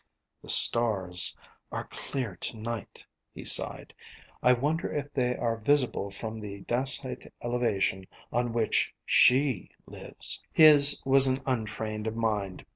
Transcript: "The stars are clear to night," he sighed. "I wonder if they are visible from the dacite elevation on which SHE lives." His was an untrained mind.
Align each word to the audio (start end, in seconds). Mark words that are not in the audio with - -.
"The 0.41 0.49
stars 0.49 1.37
are 1.71 1.85
clear 1.91 2.35
to 2.35 2.57
night," 2.57 3.05
he 3.35 3.45
sighed. 3.45 3.93
"I 4.41 4.51
wonder 4.51 4.91
if 4.91 5.13
they 5.13 5.37
are 5.37 5.57
visible 5.57 6.09
from 6.09 6.39
the 6.39 6.61
dacite 6.61 7.31
elevation 7.43 8.07
on 8.33 8.51
which 8.51 8.95
SHE 9.05 9.69
lives." 9.85 10.41
His 10.51 10.99
was 11.05 11.27
an 11.27 11.43
untrained 11.45 12.15
mind. 12.15 12.65